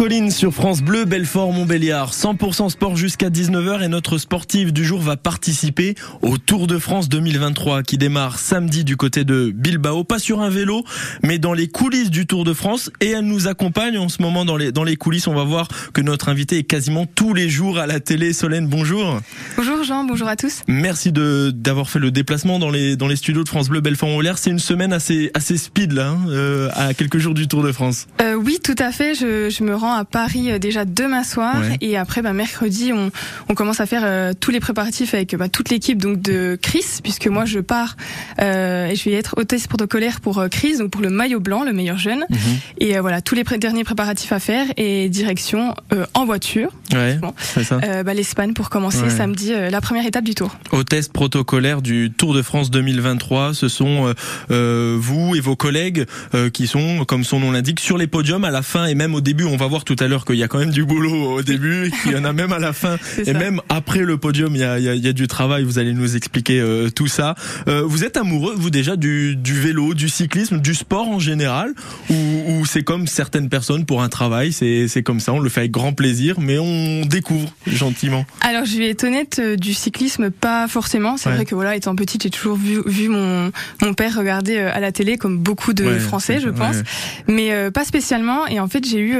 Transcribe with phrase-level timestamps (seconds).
[0.00, 2.14] Collines sur France Bleu, Belfort, Montbéliard.
[2.14, 7.10] 100% sport jusqu'à 19h et notre sportive du jour va participer au Tour de France
[7.10, 10.02] 2023 qui démarre samedi du côté de Bilbao.
[10.02, 10.84] Pas sur un vélo,
[11.22, 14.46] mais dans les coulisses du Tour de France et elle nous accompagne en ce moment
[14.46, 15.26] dans les, dans les coulisses.
[15.26, 18.32] On va voir que notre invité est quasiment tous les jours à la télé.
[18.32, 19.20] Solène, bonjour.
[19.58, 20.62] Bonjour Jean, bonjour à tous.
[20.66, 24.08] Merci de, d'avoir fait le déplacement dans les, dans les studios de France Bleu, Belfort,
[24.08, 24.38] Montbéliard.
[24.38, 27.70] C'est une semaine assez, assez speed là, hein, euh, à quelques jours du Tour de
[27.70, 28.06] France.
[28.22, 29.14] Euh, oui, tout à fait.
[29.14, 31.56] Je, je me rends à Paris euh, déjà demain soir.
[31.80, 33.10] Et après bah, mercredi on,
[33.48, 36.84] on, commence à faire euh, tous les préparatifs avec bah, toute l'équipe donc de Chris
[37.02, 37.96] puisque moi je pars
[38.40, 41.72] euh, et je vais être hôtesse protocolaire pour Chris donc pour le maillot blanc le
[41.72, 42.24] meilleur jeune.
[42.30, 42.38] Mhm.
[42.78, 45.74] et voilà tous les derniers préparatifs à faire et direction
[46.14, 47.18] en voiture ouais,
[48.04, 50.56] bah, l'Espagne pour commencer samedi la première étape du Tour.
[50.72, 54.14] Hôtesse protocolaire du Tour de France 2023 ce sont
[54.48, 56.06] vous et vos collègues
[56.52, 59.20] qui sont comme son nom l'indique sur les podiums à la fin et même au
[59.20, 59.44] début.
[59.44, 61.90] On va voir tout à l'heure qu'il y a quand même du boulot au début,
[62.02, 64.64] qu'il y en a même à la fin, et même après le podium, il y
[64.64, 65.64] a, il y a, du travail.
[65.64, 67.34] Vous allez nous expliquer euh, tout ça.
[67.68, 71.74] Euh, vous êtes amoureux, vous déjà, du, du, vélo, du cyclisme, du sport en général,
[72.08, 75.72] ou, c'est comme certaines personnes pour un travail, c'est comme ça, on le fait avec
[75.72, 78.24] grand plaisir, mais on découvre gentiment.
[78.40, 81.16] Alors je vais être honnête, euh, du cyclisme, pas forcément.
[81.16, 83.50] C'est vrai que voilà, étant petite, j'ai toujours vu, vu mon,
[83.82, 86.76] mon père regarder à la télé, comme beaucoup de Français, je pense,
[87.26, 88.46] mais pas spécialement.
[88.46, 89.16] Et en fait, j'ai eu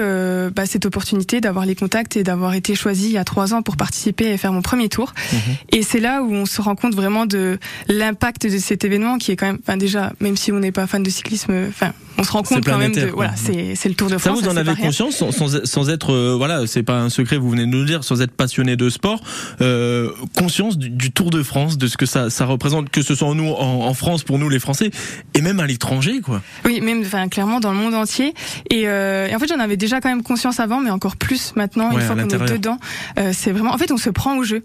[0.48, 3.62] bah, cette opportunité d'avoir les contacts et d'avoir été choisi il y a trois ans
[3.62, 5.12] pour participer et faire mon premier tour.
[5.32, 5.38] Mhm.
[5.72, 9.32] Et c'est là où on se rend compte vraiment de l'impact de cet événement qui
[9.32, 12.24] est quand même, enfin déjà, même si on n'est pas fan de cyclisme, enfin on
[12.24, 14.40] se rend compte quand même de voilà, c'est c'est le Tour de France.
[14.40, 17.50] Ça vous en avez conscience sans, sans, être euh, voilà, c'est pas un secret, vous
[17.50, 19.22] venez de nous le dire, sans être passionné de sport,
[19.60, 23.34] euh, conscience du, Tour de France, de ce que ça ça représente, que ce soit
[23.34, 24.90] nous en, en France pour nous les Français
[25.34, 26.42] et même à l'étranger quoi.
[26.64, 28.34] Oui, même enfin clairement dans le monde entier.
[28.70, 31.54] Et, euh, et en fait j'en avais déjà quand même conscience avant, mais encore plus
[31.56, 32.78] maintenant une fois qu'on est dedans.
[33.18, 34.62] Euh, c'est vraiment, en fait on se prend au jeu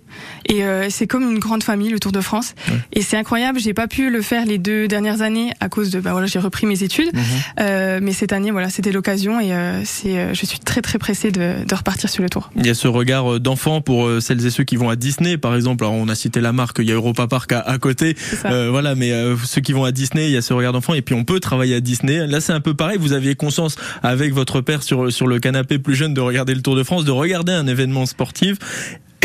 [0.47, 2.53] et euh, c'est comme une grande famille le Tour de France.
[2.93, 3.59] Et c'est incroyable.
[3.59, 6.37] J'ai pas pu le faire les deux dernières années à cause de bah voilà j'ai
[6.37, 7.11] repris mes études.
[7.15, 7.23] Mhm.
[7.61, 9.51] Euh, mais cette année, voilà, c'était l'occasion et
[9.85, 12.51] c'est, je suis très très pressée de, de, repartir sur le tour.
[12.55, 15.55] Il y a ce regard d'enfant pour celles et ceux qui vont à Disney, par
[15.55, 15.83] exemple.
[15.83, 18.93] Alors on a cité la marque, il y a Europa Park à, à côté, voilà.
[18.93, 19.11] Mais
[19.45, 21.39] ceux qui vont à Disney, il y a ce regard d'enfant et puis on peut
[21.39, 22.27] travailler à Disney.
[22.27, 22.99] Là, c'est un peu pareil.
[22.99, 26.75] Vous aviez conscience avec votre père sur sur le plus jeune de regarder le Tour
[26.75, 28.57] de France, de regarder un événement sportif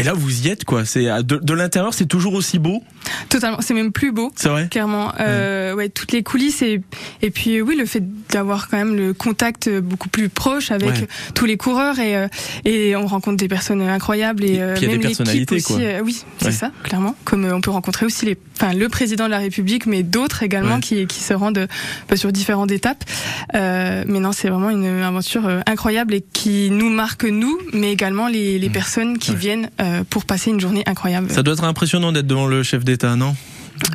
[0.00, 0.86] et là, vous y êtes, quoi.
[0.86, 2.82] C'est de, de l'intérieur, c'est toujours aussi beau.
[3.28, 3.58] Totalement.
[3.60, 4.32] C'est même plus beau.
[4.34, 4.68] C'est vrai.
[4.70, 5.12] Clairement.
[5.20, 5.90] Euh, ouais.
[5.90, 6.80] toutes les coulisses et
[7.20, 11.44] et puis oui, le fait d'avoir quand même le contact beaucoup plus proche avec tous
[11.44, 12.28] les coureurs et euh,
[12.64, 15.84] et on rencontre des personnes incroyables et, euh, même l'équipe aussi.
[15.84, 17.14] Euh, oui, c'est ça, clairement.
[17.24, 20.80] Comme on peut rencontrer aussi les, enfin le président de la République, mais d'autres également
[20.80, 21.68] qui qui se rendent
[22.08, 23.04] bah, sur différentes étapes.
[23.52, 28.58] mais non, c'est vraiment une aventure incroyable et qui nous marque nous, mais également les
[28.58, 28.72] les mmh.
[28.72, 29.68] personnes qui viennent.
[29.80, 31.30] Euh, pour passer une journée incroyable.
[31.30, 33.34] Ça doit être impressionnant d'être devant le chef d'État, non?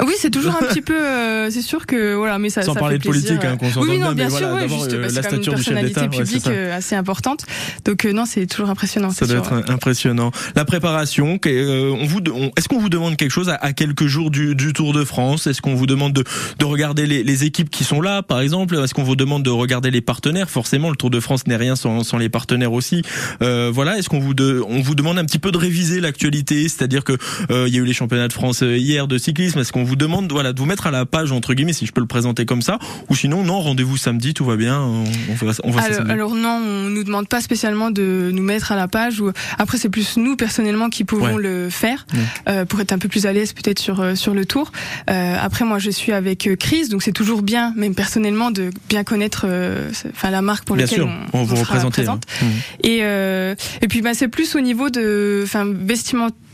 [0.06, 1.00] Oui, c'est toujours un petit peu.
[1.00, 2.62] Euh, c'est sûr que voilà, mais ça.
[2.64, 5.02] Sans ça parler de politique, hein, qu'on oui, non, bien, sûr, voilà, ouais, juste, euh,
[5.04, 7.46] la stature du chef d'État, publique euh, assez importante.
[7.86, 9.12] Donc non, c'est toujours impressionnant.
[9.12, 10.32] Ça doit être impressionnant.
[10.56, 12.20] La préparation, on vous,
[12.58, 15.48] est-ce qu'on vous demande quelque chose à, quelques jours du, du Tour de France?
[15.48, 16.24] Est-ce qu'on vous demande de,
[16.60, 18.76] de regarder les, les, équipes qui sont là, par exemple?
[18.76, 20.50] Est-ce qu'on vous demande de regarder les partenaires?
[20.50, 23.04] Forcément, le Tour de France n'est rien sans, sans les partenaires aussi.
[23.42, 26.68] Euh, voilà, est-ce qu'on vous, de, on vous demande un petit peu de réviser l'actualité?
[26.68, 27.14] C'est-à-dire que
[27.50, 29.60] il y a eu les championnats de France hier de cyclisme.
[29.60, 31.92] Est-ce qu'on vous demande, voilà de vous mettre à la page entre guillemets si je
[31.92, 35.04] peux le présenter comme ça ou sinon non rendez-vous samedi tout va bien on,
[35.34, 38.78] va, on va alors, alors, non on nous demande pas spécialement de nous mettre à
[38.78, 42.08] la page ou après c'est plus nous personnellement qui pouvons le faire
[42.48, 44.72] euh, pour être un peu plus à l'aise peut-être sur euh, sur le tour.
[45.10, 48.70] Euh, après moi je suis avec euh, Chris donc c'est toujours bien même personnellement de
[48.88, 49.46] bien connaître
[50.10, 52.20] enfin la marque pour laquelle on, on, vous représente hein.
[52.42, 52.46] mmh.
[52.88, 53.00] et
[53.82, 55.66] et puis bah c'est plus au niveau de enfin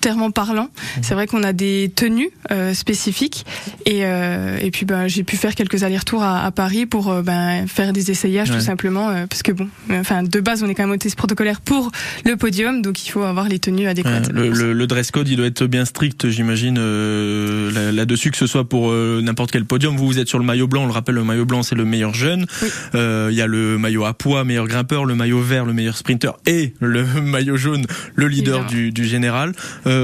[0.01, 0.99] vestimentairement parlant mmh.
[1.01, 2.31] c'est vrai qu'on a des tenues
[2.73, 3.45] spécifiques
[3.85, 7.21] et, euh, et puis ben j'ai pu faire quelques allers-retours à, à, Paris pour euh,
[7.21, 10.75] ben, faire des essayages tout simplement euh, parce que bon, enfin de base on est
[10.75, 11.91] quand même au protocolaire pour
[12.25, 14.31] le podium donc il faut avoir les tenues adéquates.
[14.31, 18.47] le, le, le, dress code il doit être bien strict j'imagine euh, là-dessus que ce
[18.47, 19.95] soit pour n'importe quel podium.
[19.95, 21.85] Vous vous êtes sur le maillot blanc, on le rappelle le maillot blanc c'est le
[21.85, 22.45] meilleur jeune.
[22.93, 26.31] Il y a le maillot à poids meilleur grimpeur, le maillot vert le meilleur sprinter
[26.45, 29.53] et le maillot jaune le leader du, du, général.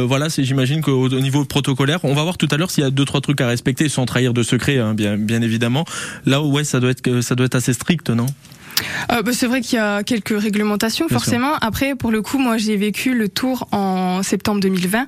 [0.08, 2.92] Voilà c'est j'imagine qu'au niveau protocolaire on va voir tout à l'heure s'il y a
[2.92, 5.86] deux trois trucs à respecter sans trahir de secret, hein, bien, bien évidemment.
[6.26, 8.28] Là, ouais, ça doit être, ça doit être assez strict, non?
[9.12, 11.56] Euh, bah, C'est vrai qu'il y a quelques réglementations, forcément.
[11.62, 15.06] Après, pour le coup, moi, j'ai vécu le tour en septembre 2020,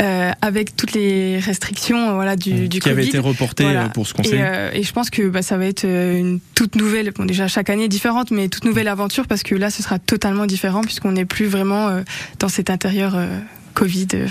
[0.00, 2.68] euh, avec toutes les restrictions voilà, du, mmh.
[2.68, 4.34] du Qui avait été reporté euh, pour ce conseil.
[4.34, 7.24] Et, euh, et, je pense que bah, ça va être euh, une toute nouvelle, bon,
[7.24, 10.82] déjà chaque année différente, mais toute nouvelle aventure, parce que là, ce sera totalement différent,
[10.82, 12.02] puisqu'on n'est plus vraiment
[12.38, 13.16] dans cet intérieur
[13.76, 14.08] Covid.
[14.14, 14.26] Euh,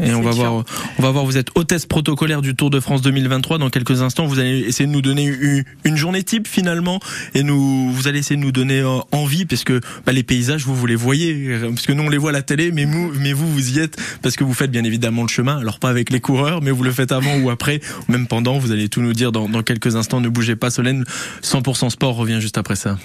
[0.00, 0.64] et on va voir,
[0.98, 1.24] on va voir.
[1.24, 3.58] Vous êtes hôtesse protocolaire du Tour de France 2023.
[3.58, 7.00] Dans quelques instants, vous allez essayer de nous donner une, journée type finalement,
[7.34, 10.64] et nous, vous allez essayer de nous donner euh, envie, parce que bah, les paysages,
[10.64, 13.10] vous vous les voyez, parce que nous on les voit à la télé, mais vous,
[13.18, 15.58] mais vous, vous y êtes parce que vous faites bien évidemment le chemin.
[15.58, 18.58] Alors pas avec les coureurs, mais vous le faites avant ou après, même pendant.
[18.58, 20.20] Vous allez tout nous dire dans, dans quelques instants.
[20.20, 21.04] Ne bougez pas, Solène.
[21.42, 22.98] 100% sport revient juste après ça.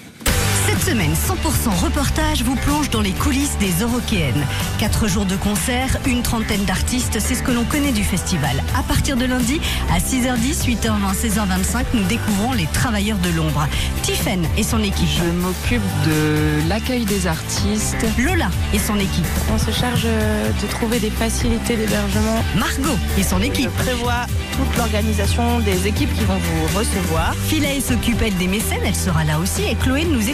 [0.76, 4.46] Cette semaine, 100% reportage vous plonge dans les coulisses des Eurokéennes.
[4.78, 8.62] Quatre jours de concert, une trentaine d'artistes, c'est ce que l'on connaît du festival.
[8.78, 9.58] À partir de lundi,
[9.90, 13.66] à 6h10, 8h20, 16h25, nous découvrons les travailleurs de l'ombre.
[14.02, 15.08] Tiffen et son équipe.
[15.08, 18.06] Je m'occupe de l'accueil des artistes.
[18.18, 19.26] Lola et son équipe.
[19.52, 22.44] On se charge de trouver des facilités d'hébergement.
[22.54, 23.70] Margot et son équipe.
[23.78, 27.34] Je prévois toute l'organisation des équipes qui vont vous recevoir.
[27.48, 30.28] Philae s'occupe elle des mécènes, elle sera là aussi et Chloé nous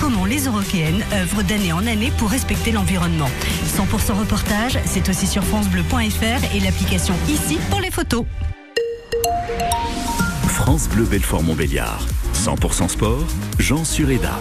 [0.00, 3.30] comment les Européennes œuvrent d'année en année pour respecter l'environnement.
[3.66, 8.24] 100% reportage, c'est aussi sur francebleu.fr et l'application ici pour les photos.
[10.46, 12.06] France Bleu Belfort Montbéliard.
[12.34, 13.26] 100% sport,
[13.58, 14.38] Jean Sureda.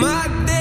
[0.00, 0.59] My day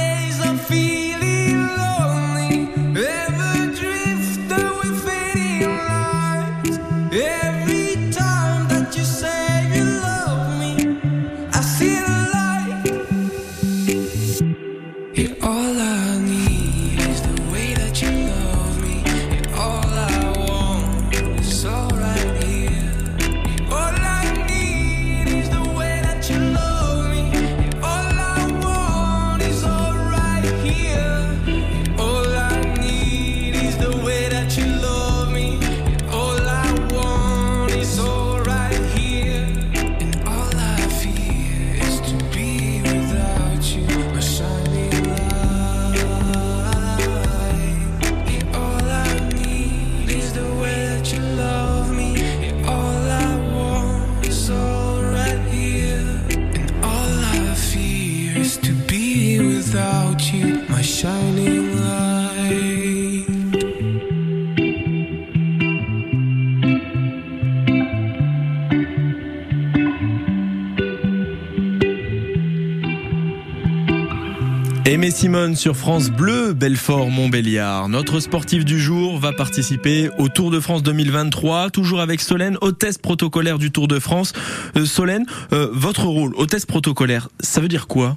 [74.85, 77.89] Aimé Simone sur France Bleu, Belfort, Montbéliard.
[77.89, 82.97] Notre sportif du jour va participer au Tour de France 2023, toujours avec Solène, hôtesse
[82.97, 84.31] protocolaire du Tour de France.
[84.77, 88.15] Euh, Solène, euh, votre rôle, hôtesse protocolaire, ça veut dire quoi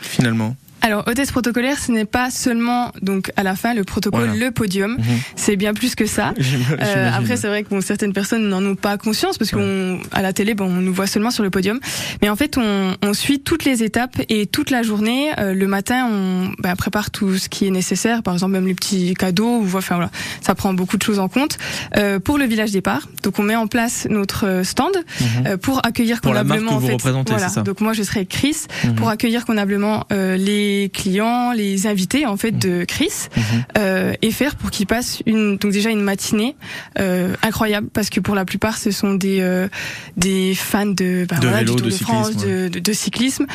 [0.00, 0.56] finalement?
[0.84, 4.98] Alors, hôtesse protocolaire, ce n'est pas seulement donc à la fin le protocole, le podium.
[4.98, 5.04] Mhm.
[5.34, 6.34] C'est bien plus que ça.
[6.84, 10.22] Euh, après, c'est vrai que bon, certaines personnes n'en ont pas conscience parce qu'on à
[10.22, 11.78] la télé, bon, on nous voit seulement sur le podium.
[12.20, 15.30] Mais en fait, on, on suit toutes les étapes et toute la journée.
[15.38, 18.74] Euh, le matin, on bah, prépare tout ce qui est nécessaire, par exemple même les
[18.74, 19.60] petits cadeaux.
[19.60, 20.10] Ou, enfin voilà,
[20.40, 21.58] ça prend beaucoup de choses en compte
[21.96, 23.08] euh, pour le village départ.
[23.22, 25.46] Donc, on met en place notre stand mhm.
[25.46, 26.72] euh, pour accueillir pour convenablement.
[26.72, 27.48] La marque que vous en fait, représentez, voilà.
[27.48, 28.94] Ça donc moi, je serai Chris mhm.
[28.96, 33.42] pour accueillir convenablement euh, les les clients, les invités en fait de Chris Mhm.
[33.78, 36.56] euh, et faire pour qu'ils passent une donc déjà une matinée
[36.98, 39.68] euh, incroyable parce que pour la plupart ce sont des euh,
[40.16, 42.78] des fans de, ben De voilà, vélo, du Tour de de, France, cyclisme, de, de,
[42.80, 43.46] de cyclisme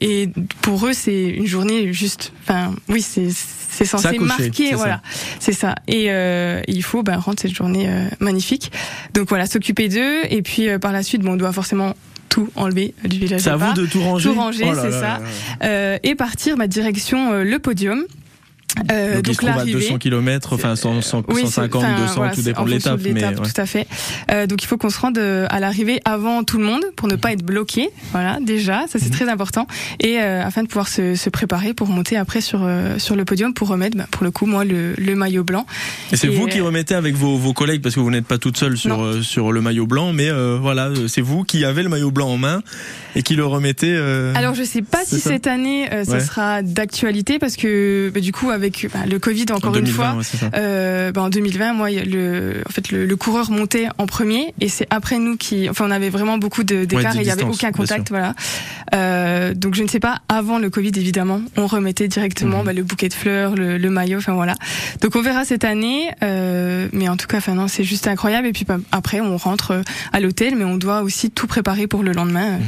[0.00, 0.28] et
[0.62, 5.00] pour eux c'est une journée juste enfin oui c'est c'est censé coché, marquer voilà.
[5.38, 5.76] C'est ça.
[5.86, 6.10] Et
[6.68, 8.72] il faut ben, rendre cette journée magnifique.
[9.14, 11.94] Donc voilà s'occuper d'eux et puis par la suite bon on doit forcément
[12.30, 14.28] tout enlever du village C'est à vous de tout ranger.
[14.30, 15.00] tout ranger, Oh c'est ça.
[15.00, 15.20] là là.
[15.64, 18.04] euh, et partir ma direction euh, le podium.
[18.90, 21.82] Euh, donc, il se trouve à l'arrivée- 200 km, enfin 100, 100, Oui, c'est- 150,
[21.84, 23.00] enfin, 200, voilà, tout dépend en de l'étape.
[23.02, 23.34] Mais ouais.
[23.34, 23.86] tout à fait.
[24.30, 27.08] Euh, donc il faut qu'on se rende euh, à l'arrivée avant tout le monde pour
[27.08, 27.90] ne pas être bloqué.
[28.12, 29.10] Voilà, déjà, ça c'est Mhm.
[29.10, 29.66] très important.
[29.98, 33.24] Et euh, afin de pouvoir se, se préparer pour monter après sur euh, sur le
[33.24, 35.66] podium pour remettre, bah, pour le coup, moi le, le maillot blanc.
[36.12, 38.38] Et c'est vous euh, qui remettez avec vos, vos collègues parce que vous n'êtes pas
[38.38, 41.64] toute seule sur euh, sur le maillot blanc, mais euh, voilà, euh, c'est vous qui
[41.64, 42.62] avez le maillot blanc en main
[43.16, 43.92] et qui le remettez.
[43.92, 46.20] euh, Alors je sais pas si ça cette année euh, ça Ouais.
[46.20, 49.94] sera d'actualité parce que bah, du coup avec bah, le Covid en encore une 2020,
[49.94, 50.18] fois.
[50.20, 50.50] ouais.
[50.54, 54.68] Euh, bah, en 2020, moi, le, en fait, le, le coureur montait en premier, et
[54.68, 57.30] c'est après nous qui, enfin, on avait vraiment beaucoup de- d'écart Ouais, et il y
[57.30, 58.34] avait aucun contact, voilà.
[58.94, 60.18] Euh, donc je ne sais pas.
[60.28, 64.18] Avant le Covid, évidemment, on remettait directement bah, le bouquet de fleurs, le, le maillot,
[64.18, 64.54] enfin voilà.
[65.00, 68.46] Donc on verra cette année, euh, mais en tout cas, enfin non, c'est juste incroyable.
[68.48, 71.86] Et puis bah, après, on rentre euh, à l'hôtel, mais on doit aussi tout préparer
[71.86, 72.58] pour le lendemain.
[72.58, 72.60] Mhm.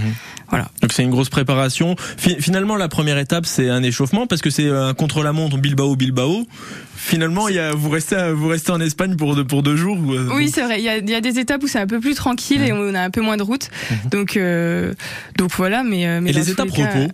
[0.52, 0.68] Voilà.
[0.82, 1.96] Donc c'est une grosse préparation.
[2.18, 6.46] Fi- Finalement, la première étape, c'est un échauffement parce que c'est un contre-la-montre Bilbao-Bilbao.
[6.94, 9.76] Finalement, il y a, vous restez à- vous restez en Espagne pour deux, pour deux
[9.76, 9.98] jours.
[9.98, 10.78] ou, euh, Oui, c'est vrai.
[10.78, 12.72] Il y a, il y a des étapes où c'est un peu plus tranquille et
[12.72, 13.70] on a un peu moins de route.
[13.90, 14.10] Mhm.
[14.10, 14.92] Donc, euh,
[15.38, 15.82] donc voilà.
[15.82, 17.12] Mais, euh, mais Et les étapes cas, repos,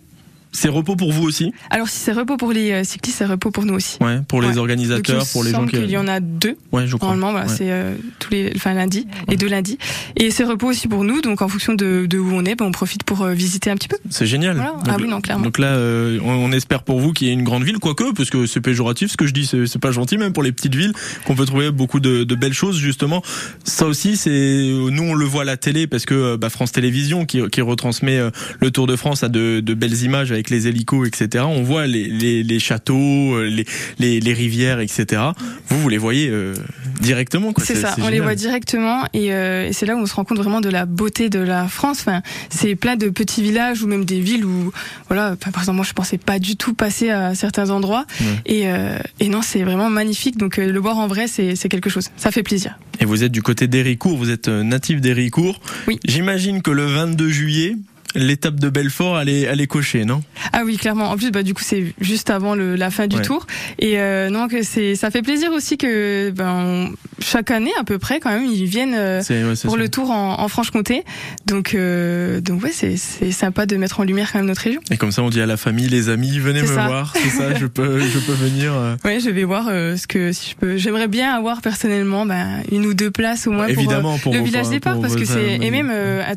[0.52, 3.50] c'est repos pour vous aussi, Alors si c'est repos pour les euh, cyclistes, c'est repos
[3.50, 3.98] pour nous aussi.
[4.02, 4.54] ouais, pour les Ouais.
[4.54, 5.76] Il organisateurs, pour les gens qui.
[5.76, 7.08] qu'il y en a deux Ouais, je crois.
[7.10, 7.32] normalement.
[7.32, 7.54] Voilà, Ouais.
[7.56, 9.78] c'est euh, tous les, enfin lundi, les deux lundis.
[10.16, 11.20] Et c'est repos aussi pour nous.
[11.20, 13.76] Donc en fonction de, de où on est, ben, on profite pour euh, visiter un
[13.76, 13.96] petit peu.
[14.10, 14.56] C'est génial.
[14.56, 14.72] Voilà.
[14.72, 15.44] Donc, Ah oui, non, clairement.
[15.44, 18.12] Donc là, euh, on, on espère pour vous qu'il y ait une grande ville, quoique,
[18.14, 20.74] parce que c'est péjoratif ce que je dis, c'est pas gentil même pour les petites
[20.74, 20.92] villes,
[21.26, 23.22] qu'on peut trouver beaucoup de, de belles choses justement.
[23.64, 27.26] Ça aussi, c'est nous on le voit à la télé parce que bah, France Télévisions
[27.26, 28.18] qui, qui retransmet
[28.60, 31.44] le Tour de France a de, de belles images avec les hélicos, etc.
[31.46, 33.66] On voit les, les, les châteaux, euh, les,
[33.98, 35.22] les, les rivières, etc.
[35.68, 36.54] Vous, vous les voyez euh,
[37.00, 37.52] directement.
[37.58, 40.24] C'est ça, on les voit directement et, euh, et c'est là où on se rend
[40.24, 41.98] compte vraiment de la beauté de la France.
[42.00, 44.72] Enfin, c'est plein de petits villages ou même des villes où,
[45.08, 48.06] voilà, enfin, par exemple, moi je pensais pas du tout passer à certains endroits
[48.46, 50.36] et, euh, et non, c'est vraiment magnifique.
[50.36, 52.08] Donc le voir en vrai, c'est quelque chose.
[52.16, 52.78] Ça fait plaisir.
[53.00, 55.60] Et vous êtes du côté d'Héricourt, vous êtes natif d'Héricourt.
[55.88, 55.98] Oui.
[56.04, 57.76] J'imagine que le 22 juillet,
[58.14, 60.22] l'étape de Belfort, elle est, elle est cochée, non?
[60.52, 61.10] Ah oui, clairement.
[61.10, 63.22] En plus, bah du coup, c'est juste avant le, la fin du Ouais.
[63.22, 63.46] tour
[63.80, 67.98] et euh, non que c'est ça fait plaisir aussi que ben chaque année à peu
[67.98, 68.94] près quand même ils viennent.
[68.96, 69.76] euh, ouais, pour ça.
[69.76, 71.04] le tour en, en Franche-Comté,
[71.46, 74.80] donc euh, donc ouais c'est c'est sympa de mettre en lumière quand même notre région.
[74.90, 76.86] Et comme ça, on dit à la famille, les amis, venez me ça.
[76.86, 77.12] voir.
[77.16, 78.72] C'est ça, je peux, je peux venir.
[78.74, 80.76] euh, Ouais, je vais voir euh, ce que si je peux.
[80.76, 84.40] J'aimerais bien avoir personnellement ben, une ou deux places au moins pour, euh, pour le
[84.40, 85.92] village départ parce que c'est et même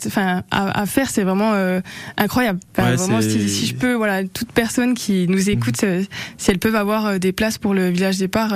[0.07, 1.81] enfin à, à faire c'est vraiment euh,
[2.17, 2.59] incroyable.
[2.75, 6.03] Enfin, Ouais, vraiment c'est- si, si je peux voilà toute personne qui nous écoute euh,
[6.37, 8.51] si elles peuvent avoir euh, des places pour le village départ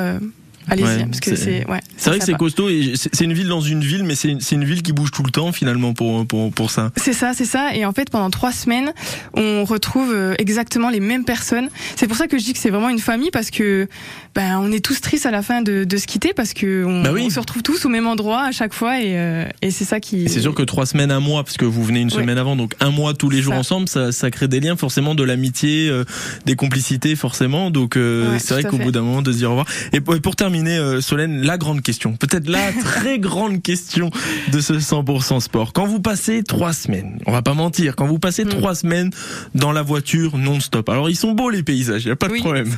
[0.67, 1.79] allez-y Ouais, parce que c'est- c'est ouais.
[1.97, 4.63] C'est vrai que c'est costaud et c'est une ville dans une ville, mais c'est une,
[4.65, 6.91] ville qui bouge tout le temps finalement pour, pour, pour ça.
[6.97, 7.75] C'est ça, c'est ça.
[7.75, 8.93] Et en fait, pendant trois semaines,
[9.33, 11.69] on retrouve euh, exactement les mêmes personnes.
[11.95, 13.87] C'est pour ça que je dis que c'est vraiment une famille parce que
[14.33, 17.03] ben on est tous tristes à la fin de, de se quitter parce que on,
[17.03, 17.23] Bah oui.
[17.25, 19.99] on se retrouve tous au même endroit à chaque fois et, euh, et c'est ça
[19.99, 20.27] qui.
[20.29, 22.21] C'est sûr que trois semaines, un mois, parce que vous venez une Ouais.
[22.21, 23.59] semaine avant, donc un mois tous les jours Ça.
[23.59, 26.03] ensemble, ça, ça crée des liens, forcément de l'amitié, euh,
[26.45, 27.71] des complicités, forcément.
[27.71, 29.67] Donc euh, c'est vrai qu'au bout d'un moment de se dire au revoir.
[29.93, 34.09] Et pour, et pour terminer, euh, Solène, la grande question, peut-être la très grande question
[34.51, 35.73] de ce 100% sport.
[35.73, 38.49] Quand vous passez trois semaines, on va pas mentir, quand vous passez Mm.
[38.49, 39.11] trois semaines
[39.53, 40.89] dans la voiture non-stop.
[40.89, 42.69] Alors ils sont beaux les paysages, il y a pas de problème.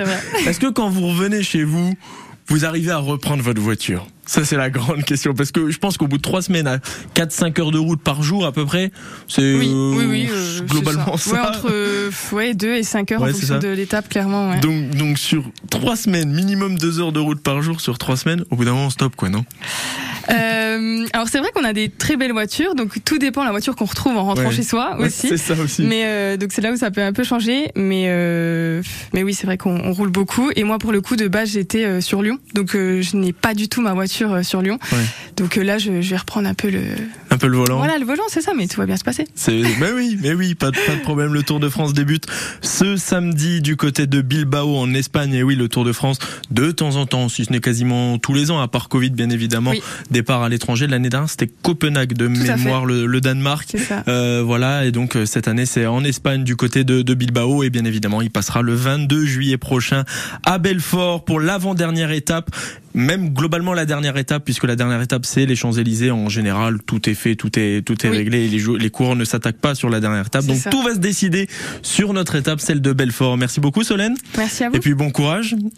[0.46, 1.94] Est-ce que quand vous revenez chez vous,
[2.48, 4.08] vous arrivez à reprendre votre voiture?
[4.28, 5.34] Ça, c'est la grande question.
[5.34, 6.78] Parce que je pense qu'au bout de trois semaines, à
[7.16, 8.92] 4-5 heures de route par jour à peu près,
[9.28, 10.30] c'est Oui, euh, oui, oui.
[10.32, 11.36] euh, globalement c'est ça.
[11.36, 13.60] Ouais, entre euh, ouais, 2 et 5 heures Ouais, en fonction ça.
[13.60, 14.50] de l'étape, clairement.
[14.52, 14.60] Ouais.
[14.60, 18.44] Donc, donc sur trois semaines, minimum deux heures de route par jour sur trois semaines,
[18.52, 19.46] au bout d'un moment, on stoppe, quoi, non?
[20.30, 23.52] Euh, alors c'est vrai qu'on a des très belles voitures, donc tout dépend de la
[23.52, 25.30] voiture qu'on retrouve en rentrant chez soi aussi.
[25.30, 25.84] C'est ça aussi.
[25.84, 28.82] Mais euh, donc c'est là où ça peut un peu changer, mais euh,
[29.14, 30.52] mais oui c'est vrai qu'on on roule beaucoup.
[30.58, 33.32] Et moi pour le coup de base j'étais euh, sur Lyon, donc euh, je n'ai
[33.32, 34.80] pas du tout ma voiture euh, sur Lyon.
[34.92, 34.98] Ouais.
[35.36, 36.82] Donc là, je, je, vais reprendre un peu le
[37.30, 37.78] un peu le volant.
[37.78, 39.26] Voilà, le volant, c'est ça, mais tout va bien se passer.
[39.48, 41.34] Mais oui, mais oui, pas, pas de problème.
[41.34, 42.26] Le Tour de France débute
[42.62, 45.34] ce samedi du côté de Bilbao en Espagne.
[45.34, 46.20] Et oui, le Tour de France
[46.52, 49.30] de temps en temps, si ce n'est quasiment tous les ans, à part Covid bien
[49.30, 49.74] évidemment,
[50.12, 50.88] départ à l'étranger.
[50.88, 53.76] L'année dernière, c'était Copenhague de mémoire, le, Danemark.
[54.08, 57.64] Euh, voilà, et donc euh, cette année, c'est en Espagne du côté de, de Bilbao.
[57.64, 60.04] Et bien évidemment, il passera le 22 juillet prochain
[60.44, 62.52] à Belfort pour l'avant-dernière étape
[62.98, 66.12] même globalement la dernière étape, puisque la dernière étape c'est les Champs-Élysées.
[66.12, 68.48] En général, tout est fait, tout est tout est réglé.
[68.48, 71.48] Les, les coureurs ne s'attaquent pas sur la dernière étape, donc tout va se décider
[71.82, 73.38] sur notre étape, celle de Belfort.
[73.38, 74.16] Merci beaucoup, Solène.
[74.38, 74.76] Merci à vous.
[74.76, 75.56] Et puis bon courage.